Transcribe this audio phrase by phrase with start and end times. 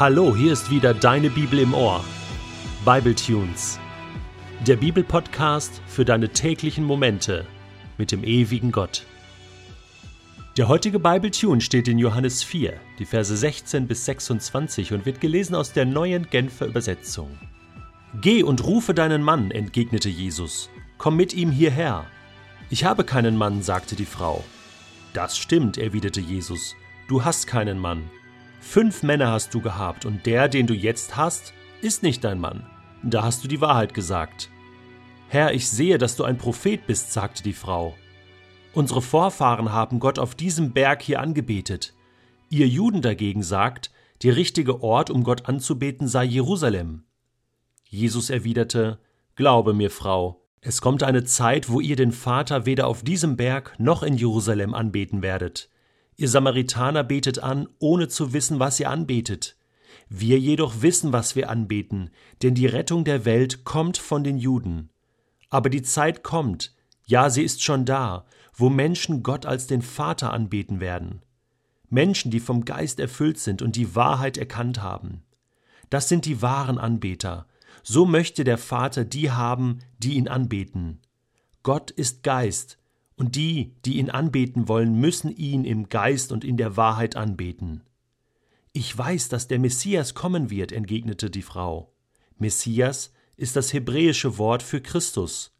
[0.00, 2.02] Hallo, hier ist wieder deine Bibel im Ohr.
[2.86, 3.78] Bible Tunes.
[4.66, 7.44] Der Bibelpodcast für deine täglichen Momente
[7.98, 9.04] mit dem ewigen Gott.
[10.56, 15.20] Der heutige Bible Tune steht in Johannes 4, die Verse 16 bis 26 und wird
[15.20, 17.38] gelesen aus der neuen Genfer Übersetzung.
[18.22, 20.70] Geh und rufe deinen Mann, entgegnete Jesus.
[20.96, 22.06] Komm mit ihm hierher.
[22.70, 24.44] Ich habe keinen Mann, sagte die Frau.
[25.12, 26.74] Das stimmt, erwiderte Jesus.
[27.06, 28.04] Du hast keinen Mann.
[28.60, 32.66] Fünf Männer hast du gehabt, und der, den du jetzt hast, ist nicht dein Mann.
[33.02, 34.50] Da hast du die Wahrheit gesagt.
[35.28, 37.94] Herr, ich sehe, dass du ein Prophet bist, sagte die Frau.
[38.72, 41.94] Unsere Vorfahren haben Gott auf diesem Berg hier angebetet.
[42.50, 43.90] Ihr Juden dagegen sagt,
[44.22, 47.04] der richtige Ort, um Gott anzubeten, sei Jerusalem.
[47.84, 49.00] Jesus erwiderte,
[49.34, 53.74] Glaube mir, Frau, es kommt eine Zeit, wo ihr den Vater weder auf diesem Berg
[53.78, 55.70] noch in Jerusalem anbeten werdet.
[56.20, 59.56] Ihr Samaritaner betet an, ohne zu wissen, was ihr anbetet.
[60.10, 62.10] Wir jedoch wissen, was wir anbeten,
[62.42, 64.90] denn die Rettung der Welt kommt von den Juden.
[65.48, 66.74] Aber die Zeit kommt,
[67.06, 71.22] ja, sie ist schon da, wo Menschen Gott als den Vater anbeten werden.
[71.88, 75.22] Menschen, die vom Geist erfüllt sind und die Wahrheit erkannt haben.
[75.88, 77.46] Das sind die wahren Anbeter.
[77.82, 81.00] So möchte der Vater die haben, die ihn anbeten.
[81.62, 82.76] Gott ist Geist,
[83.20, 87.82] und die, die ihn anbeten wollen, müssen ihn im Geist und in der Wahrheit anbeten.
[88.72, 91.92] Ich weiß, dass der Messias kommen wird, entgegnete die Frau.
[92.38, 95.52] Messias ist das hebräische Wort für Christus.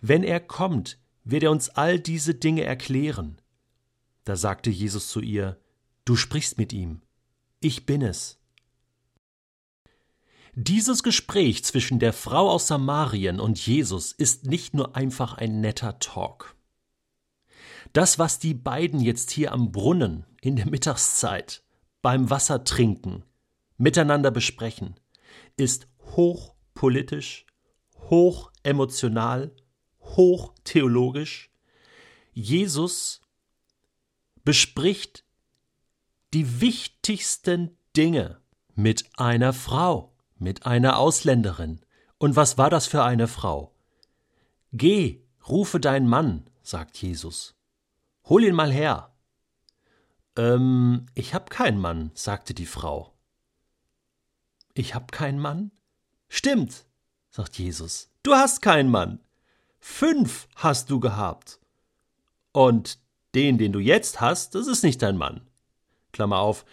[0.00, 3.42] Wenn er kommt, wird er uns all diese Dinge erklären.
[4.24, 5.60] Da sagte Jesus zu ihr,
[6.06, 7.02] Du sprichst mit ihm,
[7.60, 8.37] ich bin es.
[10.60, 16.00] Dieses Gespräch zwischen der Frau aus Samarien und Jesus ist nicht nur einfach ein netter
[16.00, 16.56] Talk.
[17.92, 21.62] Das, was die beiden jetzt hier am Brunnen in der Mittagszeit
[22.02, 23.22] beim Wassertrinken
[23.76, 24.98] miteinander besprechen,
[25.56, 25.86] ist
[26.16, 27.46] hochpolitisch,
[28.10, 29.54] hochemotional,
[30.00, 31.52] hochtheologisch.
[32.32, 33.20] Jesus
[34.42, 35.22] bespricht
[36.34, 38.40] die wichtigsten Dinge
[38.74, 40.07] mit einer Frau
[40.38, 41.80] mit einer Ausländerin.
[42.18, 43.74] Und was war das für eine Frau?
[44.72, 47.54] Geh, rufe deinen Mann, sagt Jesus.
[48.24, 49.12] Hol ihn mal her.
[50.36, 53.14] Ähm, ich hab keinen Mann, sagte die Frau.
[54.74, 55.72] Ich hab keinen Mann?
[56.28, 56.84] Stimmt,
[57.30, 58.10] sagt Jesus.
[58.22, 59.20] Du hast keinen Mann.
[59.80, 61.58] Fünf hast du gehabt.
[62.52, 62.98] Und
[63.34, 65.40] den, den du jetzt hast, das ist nicht dein Mann.
[66.12, 66.64] Klammer auf,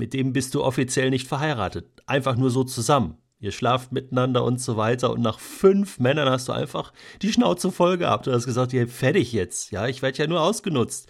[0.00, 3.18] mit dem bist du offiziell nicht verheiratet, einfach nur so zusammen.
[3.38, 7.70] Ihr schlaft miteinander und so weiter und nach fünf Männern hast du einfach die Schnauze
[7.70, 11.06] voll gehabt und hast gesagt, ja, fertig jetzt, ja, ich werde ja nur ausgenutzt.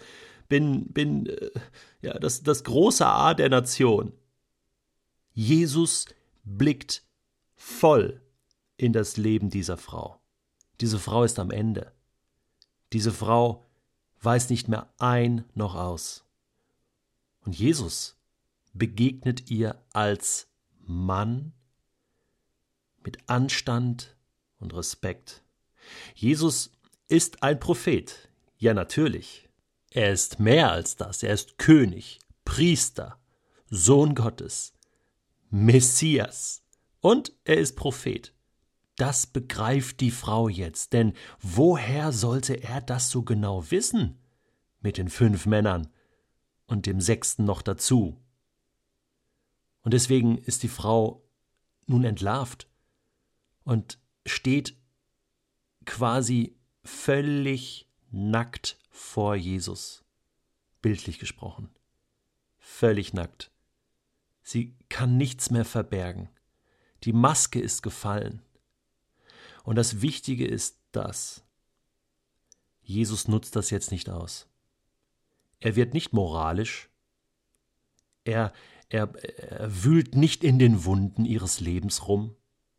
[0.49, 1.51] Bin, bin, äh,
[2.01, 4.11] ja, das, das große A der Nation.
[5.31, 6.05] Jesus
[6.43, 7.03] blickt
[7.55, 8.21] voll
[8.75, 10.19] in das Leben dieser Frau.
[10.81, 11.93] Diese Frau ist am Ende.
[12.91, 13.65] Diese Frau
[14.21, 16.25] weiß nicht mehr ein noch aus.
[17.45, 18.20] Und Jesus
[18.73, 20.47] begegnet ihr als
[20.79, 21.53] Mann
[23.03, 24.15] mit Anstand
[24.59, 25.43] und Respekt.
[26.15, 26.71] Jesus
[27.07, 28.29] ist ein Prophet.
[28.57, 29.49] Ja, natürlich.
[29.91, 31.23] Er ist mehr als das.
[31.23, 33.19] Er ist König, Priester,
[33.69, 34.73] Sohn Gottes,
[35.49, 36.63] Messias.
[37.01, 38.33] Und er ist Prophet.
[38.95, 44.19] Das begreift die Frau jetzt, denn woher sollte er das so genau wissen?
[44.79, 45.87] Mit den fünf Männern
[46.67, 48.20] und dem sechsten noch dazu.
[49.83, 51.23] Und deswegen ist die Frau
[51.87, 52.67] nun entlarvt
[53.63, 54.77] und steht
[55.85, 60.03] quasi völlig nackt vor Jesus,
[60.81, 61.69] bildlich gesprochen.
[62.57, 63.51] Völlig nackt.
[64.43, 66.29] Sie kann nichts mehr verbergen.
[67.03, 68.41] Die Maske ist gefallen.
[69.63, 71.43] Und das Wichtige ist das.
[72.81, 74.47] Jesus nutzt das jetzt nicht aus.
[75.59, 76.89] Er wird nicht moralisch.
[78.23, 78.51] Er,
[78.91, 82.35] er, er wühlt nicht in den Wunden ihres Lebens rum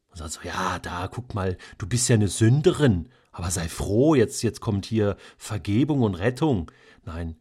[0.08, 4.14] und sagt so, ja, da, guck mal, du bist ja eine Sünderin, aber sei froh,
[4.14, 6.70] jetzt, jetzt kommt hier Vergebung und Rettung.
[7.04, 7.36] Nein,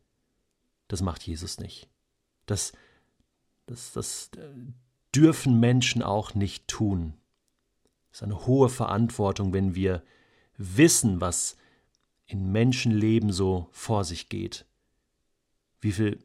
[0.88, 1.90] das macht Jesus nicht.
[2.46, 2.72] Das,
[3.66, 4.48] das, das äh,
[5.14, 7.14] dürfen Menschen auch nicht tun.
[8.10, 10.02] Das ist eine hohe Verantwortung, wenn wir
[10.58, 11.58] wissen, was
[12.26, 14.66] in Menschenleben so vor sich geht.
[15.82, 16.24] Wie viel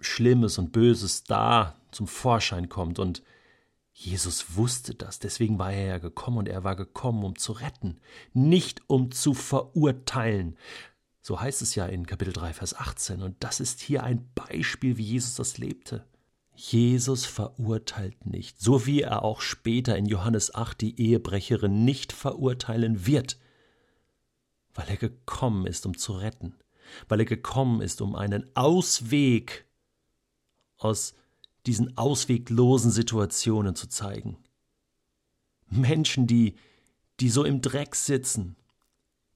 [0.00, 3.22] Schlimmes und Böses da zum Vorschein kommt und
[3.96, 8.00] Jesus wusste das, deswegen war er ja gekommen und er war gekommen, um zu retten,
[8.32, 10.56] nicht um zu verurteilen.
[11.22, 13.22] So heißt es ja in Kapitel 3, Vers 18.
[13.22, 16.04] Und das ist hier ein Beispiel, wie Jesus das lebte.
[16.56, 23.06] Jesus verurteilt nicht, so wie er auch später in Johannes 8 die Ehebrecherin nicht verurteilen
[23.06, 23.38] wird,
[24.74, 26.54] weil er gekommen ist, um zu retten,
[27.08, 29.66] weil er gekommen ist, um einen Ausweg
[30.84, 31.14] aus
[31.66, 34.36] diesen ausweglosen Situationen zu zeigen.
[35.70, 36.54] Menschen, die,
[37.20, 38.56] die so im Dreck sitzen,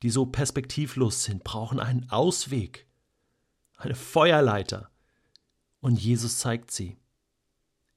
[0.02, 2.86] die so perspektivlos sind, brauchen einen Ausweg,
[3.76, 4.90] eine Feuerleiter.
[5.80, 6.98] Und Jesus zeigt sie,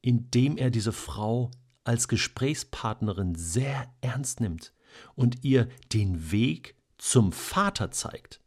[0.02, 1.52] indem er diese Frau
[1.84, 4.74] als Gesprächspartnerin sehr ernst nimmt
[5.16, 8.40] und ihr den Weg zum Vater zeigt.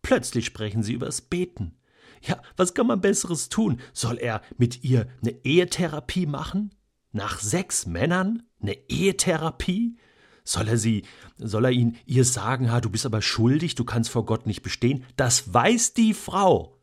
[0.00, 1.76] Plötzlich sprechen sie über das Beten.
[2.22, 3.80] Ja, was kann man Besseres tun?
[3.92, 6.74] Soll er mit ihr eine Ehetherapie machen?
[7.10, 8.44] Nach sechs Männern?
[8.60, 9.96] Eine Ehetherapie?
[10.44, 11.04] Soll er sie,
[11.36, 14.62] soll er ihn ihr sagen, ha, du bist aber schuldig, du kannst vor Gott nicht
[14.62, 15.04] bestehen?
[15.16, 16.78] Das weiß die Frau.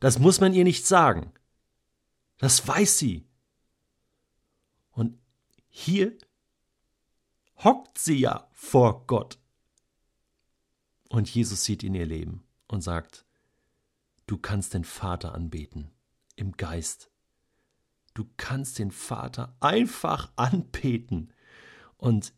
[0.00, 1.32] Das muss man ihr nicht sagen.
[2.38, 3.26] Das weiß sie.
[4.92, 5.18] Und
[5.68, 6.16] hier
[7.56, 9.38] hockt sie ja vor Gott.
[11.10, 13.26] Und Jesus sieht in ihr Leben und sagt,
[14.30, 15.90] du kannst den Vater anbeten
[16.36, 17.10] im Geist.
[18.14, 21.32] Du kannst den Vater einfach anbeten.
[21.96, 22.32] Und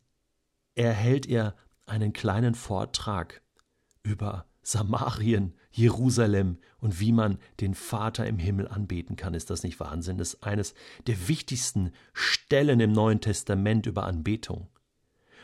[0.74, 1.54] er hält ihr
[1.84, 3.42] einen kleinen Vortrag
[4.02, 9.34] über Samarien, Jerusalem und wie man den Vater im Himmel anbeten kann.
[9.34, 10.16] Ist das nicht Wahnsinn?
[10.16, 10.72] Das ist eines
[11.06, 14.68] der wichtigsten Stellen im Neuen Testament über Anbetung.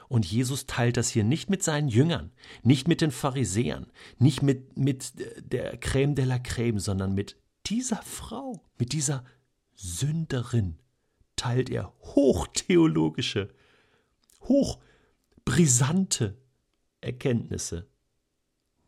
[0.09, 2.33] Und Jesus teilt das hier nicht mit seinen Jüngern,
[2.63, 3.87] nicht mit den Pharisäern,
[4.19, 9.25] nicht mit, mit der Crème de la Crème, sondern mit dieser Frau, mit dieser
[9.75, 10.79] Sünderin
[11.37, 13.51] teilt er hochtheologische,
[14.43, 16.39] hochbrisante
[17.01, 17.87] Erkenntnisse,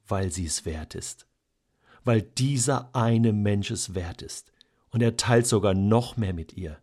[0.09, 1.27] weil sie es wert ist,
[2.03, 4.53] weil dieser eine Mensch es wert ist.
[4.91, 6.83] Und er teilt sogar noch mehr mit ihr.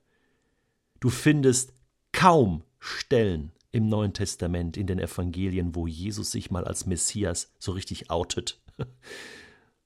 [1.02, 1.74] Du findest
[2.14, 7.72] kaum Stellen im Neuen Testament, in den Evangelien, wo Jesus sich mal als Messias so
[7.72, 8.62] richtig outet.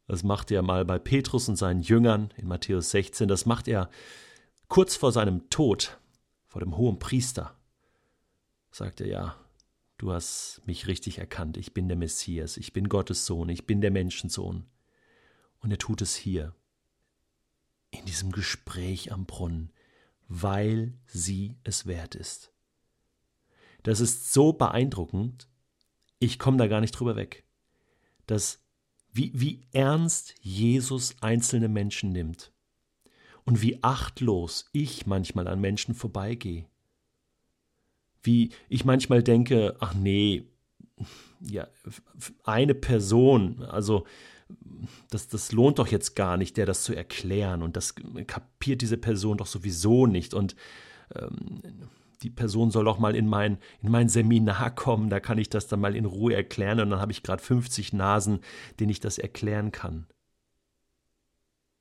[0.07, 3.29] Das macht er mal bei Petrus und seinen Jüngern in Matthäus 16.
[3.29, 3.89] Das macht er
[4.67, 6.01] kurz vor seinem Tod,
[6.47, 7.55] vor dem hohen Priester.
[8.71, 9.35] Sagt er ja,
[9.97, 11.55] du hast mich richtig erkannt.
[11.55, 12.57] Ich bin der Messias.
[12.57, 13.47] Ich bin Gottes Sohn.
[13.47, 14.65] Ich bin der Menschensohn.
[15.59, 16.53] Und er tut es hier.
[17.91, 19.71] In diesem Gespräch am Brunnen,
[20.27, 22.50] weil sie es wert ist.
[23.83, 25.47] Das ist so beeindruckend.
[26.19, 27.45] Ich komme da gar nicht drüber weg.
[28.27, 28.61] Das
[29.13, 32.51] wie, wie ernst Jesus einzelne Menschen nimmt
[33.43, 36.65] und wie achtlos ich manchmal an Menschen vorbeigehe.
[38.23, 40.45] Wie ich manchmal denke, ach nee,
[41.41, 41.67] ja,
[42.43, 44.05] eine Person, also
[45.09, 47.95] das, das lohnt doch jetzt gar nicht, der das zu erklären und das
[48.27, 50.55] kapiert diese Person doch sowieso nicht und
[51.15, 51.61] ähm,
[52.23, 55.67] die Person soll doch mal in mein, in mein Seminar kommen, da kann ich das
[55.67, 58.41] dann mal in Ruhe erklären und dann habe ich gerade 50 Nasen,
[58.79, 60.07] denen ich das erklären kann.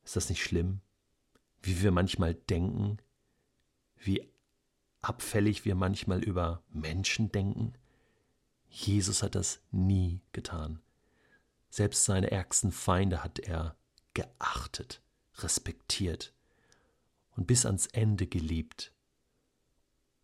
[0.05, 0.81] Ist das nicht schlimm?
[1.63, 2.99] Wie wir manchmal denken,
[3.97, 4.31] wie
[5.03, 7.75] abfällig wir manchmal über Menschen denken?
[8.69, 10.81] Jesus hat das nie getan.
[11.69, 13.77] Selbst seine ärgsten Feinde hat er
[14.15, 15.03] geachtet,
[15.37, 16.33] respektiert
[17.37, 18.93] und bis ans Ende geliebt.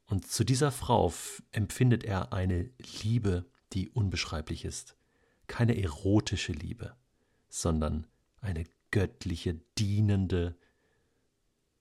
[0.06, 1.12] Und zu dieser Frau
[1.52, 2.70] empfindet er eine
[3.02, 4.96] Liebe, die unbeschreiblich ist.
[5.48, 6.96] Keine erotische Liebe,
[7.48, 8.06] sondern
[8.40, 10.56] eine göttliche, dienende,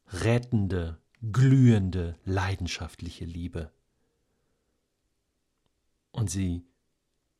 [0.07, 0.99] rettende,
[1.31, 3.71] glühende, leidenschaftliche Liebe.
[6.11, 6.65] Und sie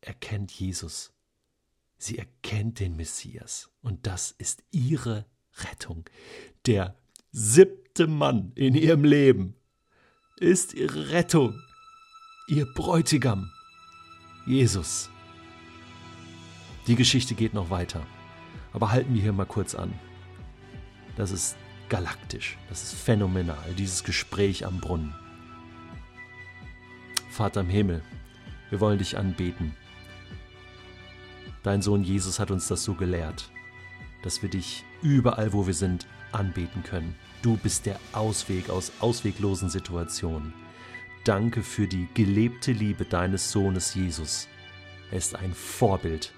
[0.00, 1.12] erkennt Jesus.
[1.98, 3.70] Sie erkennt den Messias.
[3.80, 5.26] Und das ist ihre
[5.58, 6.04] Rettung.
[6.66, 6.96] Der
[7.32, 9.56] siebte Mann in ihrem Leben
[10.38, 11.62] ist ihre Rettung,
[12.46, 13.50] ihr Bräutigam,
[14.44, 15.08] Jesus.
[16.86, 18.06] Die Geschichte geht noch weiter,
[18.74, 19.94] aber halten wir hier mal kurz an.
[21.16, 21.56] Das ist
[21.88, 25.14] galaktisch, das ist phänomenal, dieses Gespräch am Brunnen.
[27.30, 28.02] Vater im Himmel,
[28.68, 29.74] wir wollen dich anbeten.
[31.62, 33.50] Dein Sohn Jesus hat uns das so gelehrt,
[34.22, 37.14] dass wir dich überall, wo wir sind, anbeten können.
[37.42, 40.52] Du bist der Ausweg aus ausweglosen Situationen.
[41.24, 44.48] Danke für die gelebte Liebe deines Sohnes Jesus.
[45.10, 46.32] Er ist ein Vorbild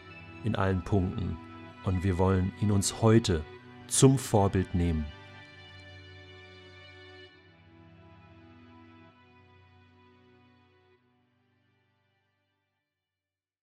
[0.45, 1.37] in allen Punkten
[1.85, 3.45] und wir wollen ihn uns heute
[3.87, 5.05] zum Vorbild nehmen.